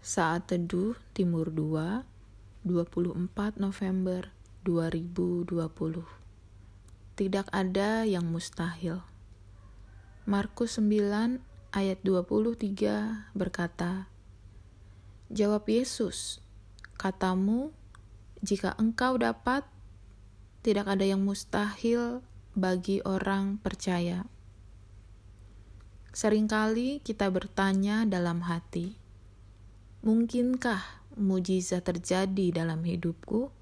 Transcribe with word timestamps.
Saat 0.00 0.48
Teduh 0.48 0.96
Timur 1.12 1.52
2, 1.52 2.08
24 2.64 3.60
November 3.60 4.32
2020. 4.64 5.44
Tidak 7.20 7.46
ada 7.52 8.08
yang 8.08 8.24
mustahil. 8.32 9.04
Markus 10.24 10.80
9 10.80 11.44
ayat 11.76 12.00
23 12.00 13.28
berkata, 13.36 14.08
Jawab 15.28 15.68
Yesus, 15.68 16.40
katamu, 16.96 17.68
jika 18.40 18.72
engkau 18.80 19.20
dapat, 19.20 19.68
tidak 20.64 20.88
ada 20.88 21.04
yang 21.04 21.20
mustahil 21.28 22.24
bagi 22.56 23.04
orang 23.04 23.60
percaya. 23.60 24.24
Seringkali 26.16 27.04
kita 27.04 27.28
bertanya 27.28 28.08
dalam 28.08 28.48
hati, 28.48 28.99
Mungkinkah 30.00 30.80
mujizat 31.20 31.84
terjadi 31.84 32.64
dalam 32.64 32.88
hidupku? 32.88 33.52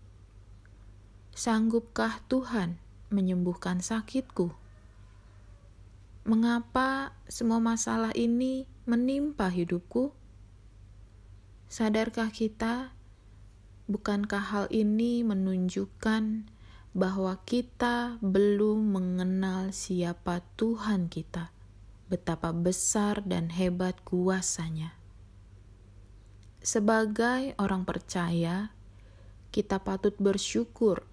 Sanggupkah 1.35 2.23
Tuhan 2.31 2.79
menyembuhkan 3.11 3.83
sakitku? 3.83 4.55
Mengapa 6.23 7.11
semua 7.27 7.59
masalah 7.59 8.15
ini 8.15 8.71
menimpa 8.87 9.51
hidupku? 9.51 10.15
Sadarkah 11.67 12.31
kita, 12.31 12.95
bukankah 13.91 14.45
hal 14.55 14.67
ini 14.71 15.27
menunjukkan 15.27 16.47
bahwa 16.95 17.35
kita 17.51 18.23
belum 18.23 18.95
mengenal 18.95 19.75
siapa 19.75 20.47
Tuhan 20.55 21.11
kita, 21.11 21.51
betapa 22.07 22.55
besar 22.55 23.27
dan 23.27 23.51
hebat 23.51 23.99
kuasanya? 24.07 24.98
Sebagai 26.59 27.55
orang 27.57 27.87
percaya, 27.87 28.75
kita 29.55 29.81
patut 29.81 30.13
bersyukur 30.19 31.07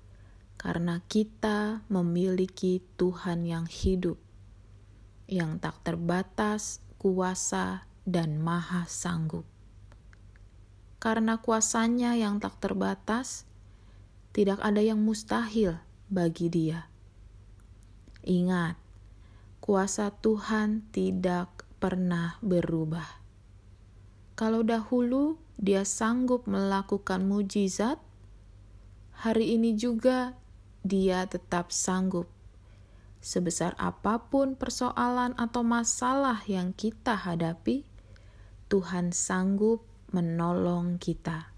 karena 0.58 1.04
kita 1.06 1.86
memiliki 1.88 2.82
Tuhan 2.98 3.46
yang 3.46 3.70
hidup, 3.70 4.18
yang 5.30 5.62
tak 5.62 5.78
terbatas, 5.86 6.82
kuasa, 6.98 7.86
dan 8.06 8.42
maha 8.42 8.90
sanggup. 8.90 9.46
Karena 10.98 11.38
kuasanya 11.38 12.18
yang 12.18 12.42
tak 12.42 12.58
terbatas, 12.58 13.46
tidak 14.34 14.58
ada 14.66 14.82
yang 14.82 15.02
mustahil 15.06 15.78
bagi 16.09 16.50
dia. 16.50 16.90
Ingat, 18.26 18.74
kuasa 19.62 20.09
Tuhan 20.09 20.82
tidak 20.90 21.66
pernah 21.78 22.42
berubah. 22.42 23.25
Kalau 24.36 24.67
dahulu 24.67 25.39
dia 25.55 25.88
sanggup 25.88 26.44
melakukan 26.44 27.23
mujizat, 27.23 27.95
hari 29.16 29.55
ini 29.55 29.80
juga 29.80 30.36
dia 30.83 31.23
tetap 31.23 31.72
sanggup. 31.72 32.28
Sebesar 33.23 33.80
apa 33.80 34.28
pun 34.28 34.59
persoalan 34.59 35.39
atau 35.39 35.63
masalah 35.63 36.44
yang 36.52 36.75
kita 36.75 37.16
hadapi, 37.16 37.88
Tuhan 38.67 39.16
sanggup 39.16 39.88
menolong 40.11 41.00
kita. 41.00 41.56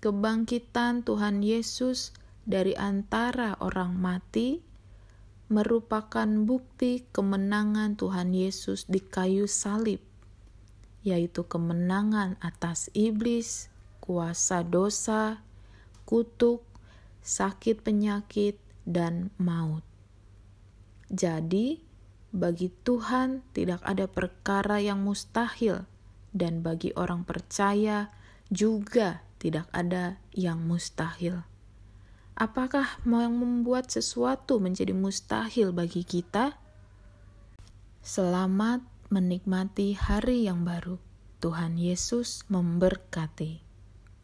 Kebangkitan 0.00 1.04
Tuhan 1.04 1.44
Yesus 1.44 2.16
dari 2.48 2.72
antara 2.80 3.60
orang 3.60 3.92
mati 3.92 4.64
merupakan 5.52 6.28
bukti 6.48 7.04
kemenangan 7.12 8.00
Tuhan 8.00 8.32
Yesus 8.32 8.88
di 8.88 9.04
kayu 9.04 9.44
salib 9.44 10.07
yaitu 11.06 11.46
kemenangan 11.46 12.34
atas 12.42 12.90
iblis, 12.94 13.70
kuasa 14.02 14.64
dosa, 14.66 15.42
kutuk, 16.08 16.64
sakit 17.22 17.84
penyakit, 17.84 18.56
dan 18.88 19.28
maut. 19.36 19.84
Jadi, 21.12 21.80
bagi 22.32 22.72
Tuhan 22.84 23.44
tidak 23.52 23.84
ada 23.84 24.08
perkara 24.08 24.80
yang 24.80 25.04
mustahil, 25.04 25.84
dan 26.32 26.60
bagi 26.64 26.92
orang 26.96 27.24
percaya 27.24 28.12
juga 28.48 29.24
tidak 29.40 29.68
ada 29.72 30.16
yang 30.32 30.60
mustahil. 30.64 31.44
Apakah 32.38 33.02
mau 33.02 33.20
yang 33.20 33.34
membuat 33.34 33.90
sesuatu 33.90 34.62
menjadi 34.62 34.94
mustahil 34.94 35.74
bagi 35.74 36.06
kita? 36.06 36.54
Selamat 37.98 38.80
menikmati 39.08 39.96
hari 39.96 40.44
yang 40.44 40.64
baru. 40.64 41.00
Tuhan 41.38 41.78
Yesus 41.78 42.44
memberkati. 42.50 43.67